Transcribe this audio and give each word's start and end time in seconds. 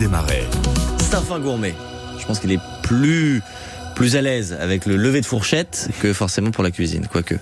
Démarrer. 0.00 0.44
Safin 1.00 1.40
Gourmet. 1.40 1.74
Je 2.20 2.24
pense 2.24 2.38
qu'il 2.38 2.52
est 2.52 2.60
plus 2.82 3.42
plus 3.98 4.14
à 4.14 4.22
l'aise 4.22 4.56
avec 4.60 4.86
le 4.86 4.94
lever 4.94 5.20
de 5.20 5.26
fourchette 5.26 5.88
que 6.00 6.12
forcément 6.12 6.52
pour 6.52 6.62
la 6.62 6.70
cuisine, 6.70 7.08
quoique. 7.10 7.34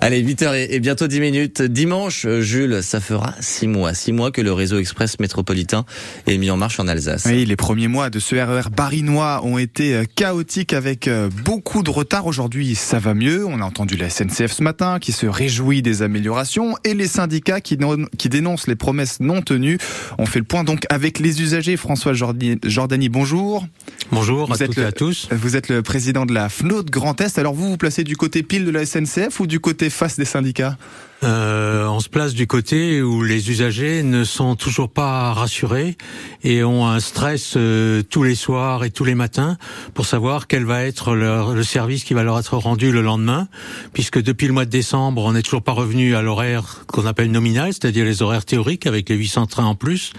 Allez, 0.00 0.20
8h 0.24 0.66
et 0.68 0.80
bientôt 0.80 1.06
10 1.06 1.20
minutes. 1.20 1.62
Dimanche, 1.62 2.26
Jules, 2.40 2.80
ça 2.82 2.98
fera 2.98 3.32
6 3.38 3.68
mois. 3.68 3.94
6 3.94 4.10
mois 4.10 4.32
que 4.32 4.40
le 4.40 4.52
réseau 4.52 4.80
express 4.80 5.20
métropolitain 5.20 5.84
est 6.26 6.36
mis 6.36 6.50
en 6.50 6.56
marche 6.56 6.80
en 6.80 6.88
Alsace. 6.88 7.26
Oui, 7.26 7.44
les 7.44 7.54
premiers 7.54 7.86
mois 7.86 8.10
de 8.10 8.18
ce 8.18 8.34
RER 8.34 8.70
barinois 8.76 9.42
ont 9.44 9.56
été 9.56 9.94
euh, 9.94 10.04
chaotiques 10.16 10.72
avec 10.72 11.06
euh, 11.06 11.28
beaucoup 11.44 11.84
de 11.84 11.90
retard. 11.90 12.26
Aujourd'hui, 12.26 12.74
ça 12.74 12.98
va 12.98 13.14
mieux. 13.14 13.46
On 13.46 13.60
a 13.60 13.64
entendu 13.64 13.96
la 13.96 14.10
SNCF 14.10 14.50
ce 14.50 14.64
matin 14.64 14.98
qui 14.98 15.12
se 15.12 15.26
réjouit 15.26 15.80
des 15.80 16.02
améliorations 16.02 16.74
et 16.82 16.94
les 16.94 17.06
syndicats 17.06 17.60
qui, 17.60 17.78
qui 18.18 18.28
dénoncent 18.28 18.66
les 18.66 18.74
promesses 18.74 19.20
non 19.20 19.42
tenues. 19.42 19.78
On 20.18 20.26
fait 20.26 20.40
le 20.40 20.44
point 20.44 20.64
donc 20.64 20.86
avec 20.90 21.20
les 21.20 21.40
usagers. 21.40 21.76
François 21.76 22.14
Jordani, 22.14 23.08
bonjour. 23.08 23.64
Bonjour 24.10 24.48
vous 24.48 24.60
à 24.60 24.66
toutes 24.66 24.78
et 24.78 24.84
à 24.84 24.90
tous. 24.90 25.28
Vous 25.30 25.54
êtes 25.54 25.68
le 25.68 25.82
président 25.82 25.99
de 26.00 26.32
la 26.32 26.48
FNOT 26.48 26.84
Grand 26.84 27.20
Est. 27.20 27.38
Alors 27.38 27.54
vous 27.54 27.68
vous 27.68 27.76
placez 27.76 28.04
du 28.04 28.16
côté 28.16 28.42
pile 28.42 28.64
de 28.64 28.70
la 28.70 28.86
SNCF 28.86 29.38
ou 29.40 29.46
du 29.46 29.60
côté 29.60 29.90
face 29.90 30.16
des 30.16 30.24
syndicats? 30.24 30.76
Euh, 31.22 31.86
on 31.86 32.00
se 32.00 32.08
place 32.08 32.32
du 32.32 32.46
côté 32.46 33.02
où 33.02 33.22
les 33.22 33.50
usagers 33.50 34.02
ne 34.02 34.24
sont 34.24 34.56
toujours 34.56 34.88
pas 34.88 35.32
rassurés 35.32 35.98
et 36.42 36.64
ont 36.64 36.86
un 36.86 36.98
stress 37.00 37.54
euh, 37.56 38.02
tous 38.02 38.22
les 38.22 38.34
soirs 38.34 38.84
et 38.84 38.90
tous 38.90 39.04
les 39.04 39.14
matins 39.14 39.58
pour 39.92 40.06
savoir 40.06 40.46
quel 40.46 40.64
va 40.64 40.84
être 40.84 41.14
leur, 41.14 41.54
le 41.54 41.62
service 41.62 42.04
qui 42.04 42.14
va 42.14 42.22
leur 42.22 42.38
être 42.38 42.56
rendu 42.56 42.90
le 42.90 43.02
lendemain, 43.02 43.48
puisque 43.92 44.22
depuis 44.22 44.46
le 44.46 44.54
mois 44.54 44.64
de 44.64 44.70
décembre, 44.70 45.22
on 45.24 45.32
n'est 45.32 45.42
toujours 45.42 45.62
pas 45.62 45.72
revenu 45.72 46.14
à 46.14 46.22
l'horaire 46.22 46.84
qu'on 46.86 47.04
appelle 47.04 47.30
nominal, 47.30 47.72
c'est-à-dire 47.72 48.04
les 48.04 48.22
horaires 48.22 48.44
théoriques 48.44 48.86
avec 48.86 49.08
les 49.08 49.16
800 49.16 49.46
trains 49.46 49.66
en 49.66 49.74
plus. 49.74 50.12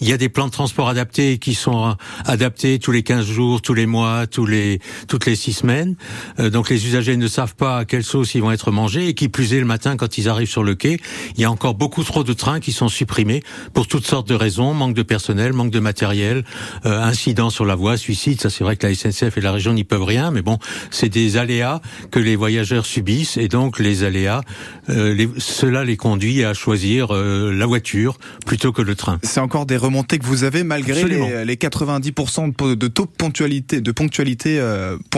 Il 0.00 0.08
y 0.08 0.12
a 0.12 0.16
des 0.16 0.28
plans 0.28 0.46
de 0.46 0.52
transport 0.52 0.88
adaptés 0.88 1.38
qui 1.38 1.54
sont 1.54 1.96
adaptés 2.24 2.78
tous 2.80 2.90
les 2.90 3.04
15 3.04 3.24
jours, 3.24 3.62
tous 3.62 3.74
les 3.74 3.86
mois, 3.86 4.26
tous 4.26 4.46
les 4.46 4.80
toutes 5.06 5.26
les 5.26 5.36
6 5.36 5.52
semaines. 5.52 5.96
Euh, 6.40 6.50
donc 6.50 6.68
les 6.68 6.86
usagers 6.86 7.16
ne 7.16 7.28
savent 7.28 7.54
pas 7.54 7.78
à 7.78 7.84
quelle 7.84 8.04
sauce 8.04 8.34
ils 8.34 8.42
vont 8.42 8.50
être 8.50 8.72
mangés 8.72 9.08
et 9.08 9.14
qui 9.14 9.28
plus 9.28 9.54
est 9.54 9.60
le 9.60 9.66
matin 9.66 9.96
quand 9.96 10.18
ils 10.18 10.28
arrivent 10.28 10.47
sur 10.48 10.64
le 10.64 10.74
quai, 10.74 10.98
il 11.36 11.42
y 11.42 11.44
a 11.44 11.50
encore 11.50 11.74
beaucoup 11.74 12.02
trop 12.02 12.24
de 12.24 12.32
trains 12.32 12.60
qui 12.60 12.72
sont 12.72 12.88
supprimés 12.88 13.42
pour 13.74 13.86
toutes 13.86 14.06
sortes 14.06 14.28
de 14.28 14.34
raisons, 14.34 14.74
manque 14.74 14.94
de 14.94 15.02
personnel, 15.02 15.52
manque 15.52 15.70
de 15.70 15.80
matériel, 15.80 16.44
euh, 16.86 17.02
incidents 17.02 17.50
sur 17.50 17.64
la 17.64 17.74
voie, 17.74 17.96
suicide, 17.96 18.40
ça 18.40 18.50
c'est 18.50 18.64
vrai 18.64 18.76
que 18.76 18.86
la 18.86 18.94
SNCF 18.94 19.36
et 19.36 19.40
la 19.40 19.52
région 19.52 19.72
n'y 19.72 19.84
peuvent 19.84 20.04
rien, 20.04 20.30
mais 20.30 20.42
bon, 20.42 20.58
c'est 20.90 21.08
des 21.08 21.36
aléas 21.36 21.80
que 22.10 22.18
les 22.18 22.36
voyageurs 22.36 22.86
subissent 22.86 23.36
et 23.36 23.48
donc 23.48 23.78
les 23.78 24.04
aléas, 24.04 24.40
euh, 24.88 25.14
les, 25.14 25.28
cela 25.38 25.84
les 25.84 25.96
conduit 25.96 26.44
à 26.44 26.54
choisir 26.54 27.14
euh, 27.14 27.52
la 27.52 27.66
voiture 27.66 28.18
plutôt 28.46 28.72
que 28.72 28.82
le 28.82 28.94
train. 28.94 29.18
C'est 29.22 29.40
encore 29.40 29.66
des 29.66 29.76
remontées 29.76 30.18
que 30.18 30.26
vous 30.26 30.44
avez 30.44 30.64
malgré 30.64 31.04
les, 31.04 31.44
les, 31.44 31.56
90% 31.56 32.76
de 32.76 32.88
taux 32.88 33.04
de 33.04 33.10
ponctualité, 33.10 33.80
de 33.80 33.92
ponctualité 33.92 34.60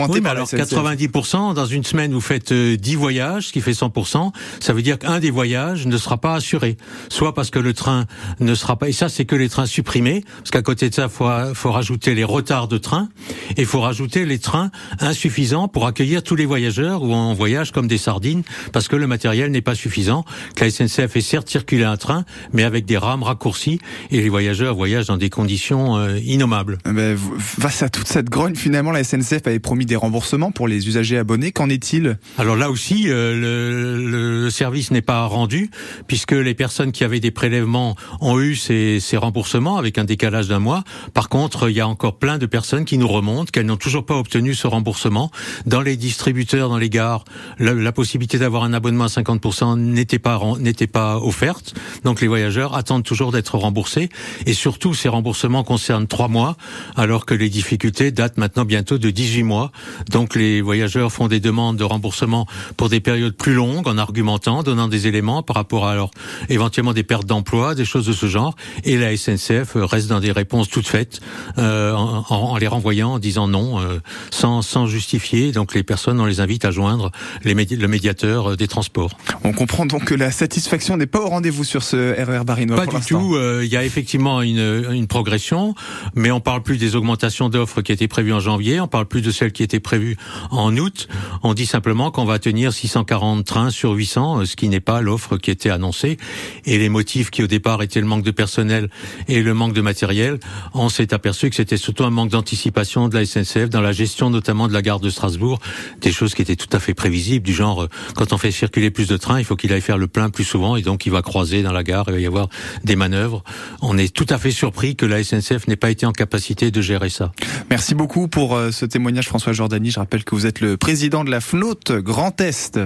oui, 0.09 0.19
mais 0.21 0.29
alors 0.29 0.47
90% 0.47 1.53
dans 1.53 1.65
une 1.65 1.83
semaine 1.83 2.11
vous 2.11 2.21
faites 2.21 2.51
10 2.53 2.95
voyages, 2.95 3.47
ce 3.47 3.53
qui 3.53 3.61
fait 3.61 3.71
100%, 3.71 4.31
ça 4.59 4.73
veut 4.73 4.81
dire 4.81 4.99
qu'un 4.99 5.19
des 5.21 5.31
voyages 5.31 5.87
ne 5.87 5.97
sera 5.97 6.17
pas 6.17 6.35
assuré. 6.35 6.75
Soit 7.07 7.33
parce 7.33 7.49
que 7.49 7.59
le 7.59 7.73
train 7.73 8.05
ne 8.41 8.53
sera 8.55 8.75
pas, 8.75 8.89
et 8.89 8.91
ça 8.91 9.07
c'est 9.07 9.23
que 9.23 9.35
les 9.35 9.47
trains 9.47 9.65
supprimés, 9.65 10.25
parce 10.39 10.51
qu'à 10.51 10.61
côté 10.61 10.89
de 10.89 10.93
ça, 10.93 11.07
faut, 11.07 11.29
faut 11.53 11.71
rajouter 11.71 12.13
les 12.13 12.25
retards 12.25 12.67
de 12.67 12.77
train, 12.77 13.07
et 13.55 13.63
faut 13.63 13.79
rajouter 13.81 14.25
les 14.25 14.39
trains 14.39 14.71
insuffisants 14.99 15.67
pour 15.69 15.87
accueillir 15.87 16.23
tous 16.23 16.35
les 16.35 16.45
voyageurs 16.45 17.03
où 17.03 17.13
on 17.13 17.33
voyage 17.33 17.71
comme 17.71 17.87
des 17.87 17.97
sardines, 17.97 18.43
parce 18.73 18.87
que 18.87 18.97
le 18.97 19.07
matériel 19.07 19.51
n'est 19.51 19.61
pas 19.61 19.75
suffisant, 19.75 20.25
que 20.55 20.65
la 20.65 20.71
SNCF 20.71 21.15
est 21.15 21.21
certes 21.21 21.49
circulé 21.49 21.83
un 21.83 21.97
train, 21.97 22.25
mais 22.51 22.63
avec 22.63 22.85
des 22.85 22.97
rames 22.97 23.23
raccourcies, 23.23 23.79
et 24.09 24.21
les 24.21 24.29
voyageurs 24.29 24.75
voyagent 24.75 25.07
dans 25.07 25.17
des 25.17 25.29
conditions 25.29 25.97
euh, 25.97 26.19
innommables. 26.19 26.79
Eh 26.87 26.91
ben, 26.91 27.17
face 27.37 27.83
à 27.83 27.89
toute 27.89 28.07
cette 28.07 28.29
grogne, 28.29 28.55
finalement, 28.55 28.91
la 28.91 29.03
SNCF 29.03 29.45
avait 29.45 29.59
promis 29.59 29.85
des 29.85 29.95
remboursements 29.95 30.51
pour 30.51 30.67
les 30.67 30.87
usagers 30.87 31.17
abonnés. 31.17 31.51
Qu'en 31.51 31.69
est-il? 31.69 32.17
Alors 32.37 32.55
là 32.55 32.69
aussi, 32.71 33.05
euh, 33.07 33.35
le, 33.35 34.41
le 34.43 34.49
service 34.49 34.91
n'est 34.91 35.01
pas 35.01 35.10
rendu, 35.19 35.69
puisque 36.07 36.31
les 36.31 36.53
personnes 36.53 36.91
qui 36.91 37.03
avaient 37.03 37.19
des 37.19 37.31
prélèvements 37.31 37.95
ont 38.19 38.39
eu 38.39 38.55
ces, 38.55 38.99
ces 38.99 39.17
remboursements 39.17 39.77
avec 39.77 39.97
un 39.97 40.03
décalage 40.03 40.47
d'un 40.47 40.59
mois. 40.59 40.83
Par 41.13 41.29
contre, 41.29 41.69
il 41.69 41.75
y 41.75 41.81
a 41.81 41.87
encore 41.87 42.17
plein 42.17 42.37
de 42.37 42.45
personnes 42.45 42.85
qui 42.85 42.97
nous 42.97 43.07
remontent 43.07 43.51
qu'elles 43.51 43.65
n'ont 43.65 43.77
toujours 43.77 44.05
pas 44.05 44.15
obtenu 44.15 44.53
ce 44.53 44.67
remboursement. 44.67 45.31
Dans 45.65 45.81
les 45.81 45.97
distributeurs, 45.97 46.69
dans 46.69 46.77
les 46.77 46.89
gares, 46.89 47.25
la, 47.59 47.91
possibilité 47.91 48.37
d'avoir 48.37 48.63
un 48.63 48.73
abonnement 48.73 49.05
à 49.05 49.07
50% 49.07 49.77
n'était 49.77 50.19
pas 50.19 50.39
n'était 50.59 50.87
pas 50.87 51.17
offerte. 51.17 51.73
Donc 52.03 52.21
les 52.21 52.27
voyageurs 52.27 52.75
attendent 52.75 53.03
toujours 53.03 53.31
d'être 53.31 53.57
remboursés. 53.57 54.09
Et 54.45 54.53
surtout, 54.53 54.93
ces 54.93 55.09
remboursements 55.09 55.63
concernent 55.63 56.07
trois 56.07 56.27
mois, 56.27 56.55
alors 56.95 57.25
que 57.25 57.33
les 57.33 57.49
difficultés 57.49 58.11
datent 58.11 58.37
maintenant 58.37 58.65
bientôt 58.65 58.97
de 58.97 59.09
18 59.09 59.43
mois. 59.43 59.71
Donc 60.09 60.35
les 60.35 60.61
voyageurs 60.61 61.11
font 61.11 61.27
des 61.27 61.39
demandes 61.39 61.77
de 61.77 61.83
remboursement 61.83 62.47
pour 62.77 62.89
des 62.89 62.99
périodes 62.99 63.35
plus 63.35 63.53
longues 63.53 63.87
en 63.87 63.97
argumentant, 63.97 64.63
donnant 64.63 64.87
des 64.87 65.00
éléments 65.07 65.43
par 65.43 65.55
rapport 65.55 65.87
à 65.87 65.91
alors 65.91 66.11
éventuellement 66.49 66.93
des 66.93 67.03
pertes 67.03 67.25
d'emploi, 67.25 67.75
des 67.75 67.85
choses 67.85 68.05
de 68.05 68.13
ce 68.13 68.27
genre. 68.27 68.55
Et 68.83 68.97
la 68.97 69.15
SNCF 69.15 69.75
reste 69.75 70.07
dans 70.07 70.19
des 70.19 70.31
réponses 70.31 70.69
toutes 70.69 70.87
faites 70.87 71.19
euh, 71.57 71.93
en, 71.93 72.25
en, 72.29 72.57
les 72.57 72.67
renvoyant, 72.67 73.13
en 73.13 73.19
disant 73.19 73.47
non, 73.47 73.79
euh, 73.79 73.99
sans, 74.31 74.61
sans 74.61 74.85
justifier. 74.87 75.51
Donc 75.51 75.73
les 75.73 75.83
personnes, 75.83 76.19
on 76.19 76.25
les 76.25 76.39
invite 76.39 76.65
à 76.65 76.71
joindre 76.71 77.11
les 77.43 77.53
le 77.53 77.87
médiateur 77.87 78.51
euh, 78.51 78.55
des 78.55 78.67
transports. 78.67 79.11
On 79.43 79.53
comprend 79.53 79.85
donc 79.85 80.05
que 80.05 80.15
la 80.15 80.31
satisfaction 80.31 80.97
n'est 80.97 81.05
pas 81.05 81.19
au 81.19 81.27
rendez-vous 81.27 81.63
sur 81.63 81.83
ce 81.83 82.13
RER 82.21 82.43
Barinois. 82.43 82.77
Pas 82.77 82.85
du 82.85 83.05
tout. 83.05 83.35
Euh, 83.35 83.61
il 83.63 83.71
y 83.71 83.77
a 83.77 83.83
effectivement 83.83 84.41
une, 84.41 84.85
une 84.91 85.07
progression, 85.07 85.75
mais 86.15 86.31
on 86.31 86.39
parle 86.39 86.63
plus 86.63 86.77
des 86.77 86.95
augmentations 86.95 87.49
d'offres 87.49 87.81
qui 87.81 87.91
étaient 87.91 88.07
prévues 88.07 88.33
en 88.33 88.39
janvier. 88.39 88.79
On 88.79 88.87
parle 88.87 89.05
plus 89.05 89.21
de 89.21 89.31
celles 89.31 89.51
qui 89.51 89.63
étaient 89.63 89.79
prévues 89.79 90.17
en 90.49 90.75
août. 90.77 91.07
On 91.43 91.53
dit 91.53 91.65
simplement 91.65 92.11
qu'on 92.11 92.25
va 92.25 92.39
tenir 92.39 92.73
640 92.73 93.45
trains 93.45 93.69
sur 93.69 93.91
800, 93.91 94.45
ce 94.45 94.55
qui 94.55 94.69
n'est 94.69 94.79
pas 94.79 94.90
l'offre 94.99 95.37
qui 95.37 95.51
était 95.51 95.69
annoncée 95.69 96.17
et 96.65 96.77
les 96.77 96.89
motifs 96.89 97.29
qui 97.29 97.43
au 97.43 97.47
départ 97.47 97.81
étaient 97.81 98.01
le 98.01 98.07
manque 98.07 98.23
de 98.23 98.31
personnel 98.31 98.89
et 99.29 99.41
le 99.41 99.53
manque 99.53 99.73
de 99.73 99.81
matériel, 99.81 100.39
on 100.73 100.89
s'est 100.89 101.13
aperçu 101.13 101.49
que 101.49 101.55
c'était 101.55 101.77
surtout 101.77 102.03
un 102.03 102.09
manque 102.09 102.31
d'anticipation 102.31 103.07
de 103.07 103.17
la 103.17 103.25
SNCF 103.25 103.69
dans 103.69 103.81
la 103.81 103.93
gestion 103.93 104.29
notamment 104.29 104.67
de 104.67 104.73
la 104.73 104.81
gare 104.81 104.99
de 104.99 105.09
Strasbourg, 105.09 105.59
des 106.01 106.11
choses 106.11 106.33
qui 106.33 106.41
étaient 106.41 106.55
tout 106.55 106.69
à 106.73 106.79
fait 106.79 106.93
prévisibles 106.93 107.45
du 107.45 107.53
genre 107.53 107.83
euh, 107.83 107.89
quand 108.15 108.33
on 108.33 108.37
fait 108.37 108.51
circuler 108.51 108.91
plus 108.91 109.07
de 109.07 109.17
trains, 109.17 109.39
il 109.39 109.45
faut 109.45 109.55
qu'il 109.55 109.71
aille 109.71 109.81
faire 109.81 109.97
le 109.97 110.07
plein 110.07 110.29
plus 110.29 110.43
souvent 110.43 110.75
et 110.75 110.81
donc 110.81 111.05
il 111.05 111.11
va 111.11 111.21
croiser 111.21 111.63
dans 111.63 111.71
la 111.71 111.83
gare, 111.83 112.05
il 112.07 112.13
va 112.13 112.19
y 112.19 112.25
avoir 112.25 112.49
des 112.83 112.95
manœuvres. 112.95 113.43
On 113.81 113.97
est 113.97 114.13
tout 114.13 114.25
à 114.29 114.37
fait 114.37 114.51
surpris 114.51 114.95
que 114.95 115.05
la 115.05 115.23
SNCF 115.23 115.67
n'ait 115.67 115.75
pas 115.75 115.91
été 115.91 116.05
en 116.05 116.11
capacité 116.11 116.71
de 116.71 116.81
gérer 116.81 117.09
ça. 117.09 117.31
Merci 117.69 117.95
beaucoup 117.95 118.27
pour 118.27 118.55
euh, 118.55 118.71
ce 118.71 118.85
témoignage 118.85 119.27
François 119.27 119.53
Jordani. 119.53 119.91
Je 119.91 119.99
rappelle 119.99 120.23
que 120.23 120.35
vous 120.35 120.45
êtes 120.45 120.59
le 120.59 120.77
président 120.77 121.23
de 121.23 121.31
la 121.31 121.41
FNOT 121.41 122.01
Grand 122.01 122.39
Est. 122.41 122.79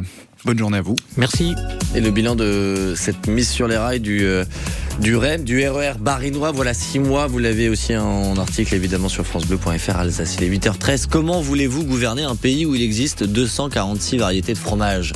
Bonne 0.46 0.60
journée 0.60 0.78
à 0.78 0.82
vous. 0.82 0.96
Merci. 1.18 1.56
Et 1.96 2.02
le 2.02 2.12
bilan 2.12 2.36
de 2.36 2.94
cette 2.96 3.28
mise 3.28 3.50
sur 3.50 3.68
les 3.68 3.78
rails 3.78 4.00
du, 4.00 4.24
euh, 4.24 4.46
du 5.00 5.16
REM, 5.16 5.44
du 5.44 5.68
RER 5.68 5.94
e 5.96 5.98
Barinois, 6.00 6.52
voilà 6.52 6.74
six 6.74 7.00
mois. 7.00 7.28
Vous 7.28 7.40
l'avez 7.40 7.70
aussi 7.70 7.96
en 7.96 8.38
article 8.38 8.76
évidemment 8.76 9.10
sur 9.10 9.26
FranceBleu.fr 9.26 9.98
Alsace. 9.98 10.38
Il 10.40 10.44
est 10.44 10.50
8h13. 10.50 11.06
Comment 11.10 11.42
voulez-vous 11.42 11.84
gouverner 11.84 12.24
un 12.24 12.36
pays 12.36 12.66
où 12.66 12.76
il 12.76 12.82
existe 12.82 13.24
246 13.24 14.18
variétés 14.18 14.54
de 14.54 14.58
fromage? 14.58 15.14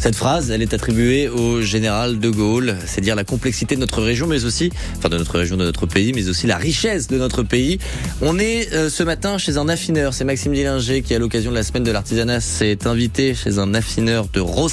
Cette 0.00 0.14
phrase, 0.14 0.50
elle 0.50 0.62
est 0.62 0.74
attribuée 0.74 1.28
au 1.28 1.60
général 1.60 2.20
de 2.20 2.30
Gaulle. 2.30 2.76
C'est 2.86 3.00
dire 3.00 3.16
la 3.16 3.24
complexité 3.24 3.74
de 3.74 3.80
notre 3.80 4.00
région, 4.00 4.26
mais 4.26 4.44
aussi, 4.44 4.70
enfin 4.96 5.08
de 5.08 5.18
notre 5.18 5.38
région, 5.38 5.56
de 5.56 5.64
notre 5.64 5.86
pays, 5.86 6.12
mais 6.12 6.28
aussi 6.28 6.46
la 6.46 6.56
richesse 6.56 7.08
de 7.08 7.18
notre 7.18 7.42
pays. 7.42 7.78
On 8.22 8.38
est 8.38 8.72
euh, 8.72 8.88
ce 8.88 9.02
matin 9.02 9.38
chez 9.38 9.56
un 9.56 9.68
affineur. 9.68 10.14
C'est 10.14 10.24
Maxime 10.24 10.52
Dillinger 10.52 11.02
qui, 11.02 11.14
à 11.14 11.18
l'occasion 11.18 11.50
de 11.50 11.56
la 11.56 11.64
semaine 11.64 11.84
de 11.84 11.90
l'artisanat, 11.90 12.40
s'est 12.40 12.86
invité 12.86 13.34
chez 13.34 13.58
un 13.58 13.74
affineur 13.74 14.28
de 14.32 14.40
Rose 14.40 14.68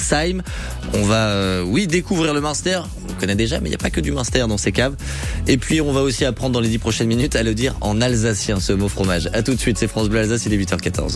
on 0.94 1.02
va, 1.02 1.28
euh, 1.28 1.64
oui, 1.66 1.86
découvrir 1.86 2.32
le 2.32 2.40
Munster. 2.40 2.80
On 3.08 3.20
connaît 3.20 3.34
déjà, 3.34 3.60
mais 3.60 3.66
il 3.66 3.70
n'y 3.70 3.76
a 3.76 3.78
pas 3.78 3.90
que 3.90 4.00
du 4.00 4.12
Munster 4.12 4.45
dans 4.48 4.58
ces 4.58 4.72
caves. 4.72 4.94
Et 5.46 5.56
puis, 5.56 5.80
on 5.80 5.92
va 5.92 6.02
aussi 6.02 6.24
apprendre 6.24 6.52
dans 6.52 6.60
les 6.60 6.68
dix 6.68 6.78
prochaines 6.78 7.08
minutes 7.08 7.36
à 7.36 7.42
le 7.42 7.54
dire 7.54 7.74
en 7.80 8.00
alsacien, 8.00 8.60
ce 8.60 8.72
mot 8.72 8.88
fromage. 8.88 9.30
À 9.32 9.42
tout 9.42 9.54
de 9.54 9.60
suite, 9.60 9.78
c'est 9.78 9.88
France 9.88 10.08
Bleu 10.08 10.20
Alsace, 10.20 10.46
il 10.46 10.52
est 10.52 10.58
8h14. 10.58 11.14